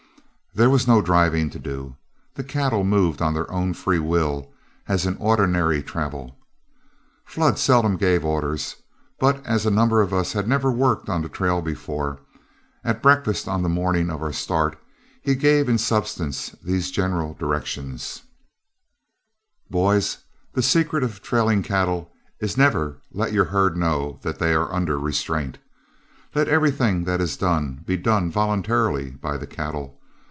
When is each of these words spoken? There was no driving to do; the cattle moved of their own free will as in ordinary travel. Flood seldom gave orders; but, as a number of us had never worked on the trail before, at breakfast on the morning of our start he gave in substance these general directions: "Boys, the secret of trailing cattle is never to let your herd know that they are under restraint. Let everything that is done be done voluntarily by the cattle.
There 0.53 0.69
was 0.69 0.85
no 0.85 1.01
driving 1.01 1.49
to 1.51 1.59
do; 1.59 1.95
the 2.35 2.43
cattle 2.43 2.83
moved 2.83 3.21
of 3.21 3.33
their 3.33 3.49
own 3.49 3.73
free 3.73 3.99
will 3.99 4.51
as 4.85 5.05
in 5.05 5.15
ordinary 5.15 5.81
travel. 5.81 6.35
Flood 7.23 7.57
seldom 7.57 7.95
gave 7.95 8.25
orders; 8.25 8.75
but, 9.17 9.45
as 9.45 9.65
a 9.65 9.71
number 9.71 10.01
of 10.01 10.13
us 10.13 10.33
had 10.33 10.49
never 10.49 10.69
worked 10.69 11.07
on 11.07 11.21
the 11.21 11.29
trail 11.29 11.61
before, 11.61 12.19
at 12.83 13.01
breakfast 13.01 13.47
on 13.47 13.63
the 13.63 13.69
morning 13.69 14.09
of 14.09 14.21
our 14.21 14.33
start 14.33 14.77
he 15.21 15.35
gave 15.35 15.69
in 15.69 15.77
substance 15.77 16.53
these 16.61 16.91
general 16.91 17.33
directions: 17.33 18.23
"Boys, 19.69 20.17
the 20.51 20.61
secret 20.61 21.01
of 21.01 21.21
trailing 21.21 21.63
cattle 21.63 22.11
is 22.41 22.57
never 22.57 22.91
to 22.91 22.99
let 23.17 23.31
your 23.31 23.45
herd 23.45 23.77
know 23.77 24.19
that 24.23 24.37
they 24.39 24.53
are 24.53 24.73
under 24.75 24.99
restraint. 24.99 25.59
Let 26.35 26.49
everything 26.49 27.05
that 27.05 27.21
is 27.21 27.37
done 27.37 27.83
be 27.85 27.95
done 27.95 28.29
voluntarily 28.29 29.11
by 29.11 29.37
the 29.37 29.47
cattle. 29.47 29.97